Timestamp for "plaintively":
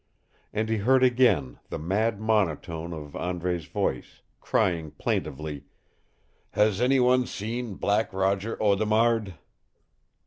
4.97-5.65